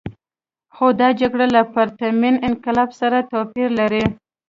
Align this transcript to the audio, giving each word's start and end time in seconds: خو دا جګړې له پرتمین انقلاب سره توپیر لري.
خو 0.75 0.85
دا 1.01 1.09
جګړې 1.21 1.47
له 1.55 1.61
پرتمین 1.73 2.35
انقلاب 2.47 2.89
سره 3.01 3.27
توپیر 3.31 3.69
لري. 3.79 4.03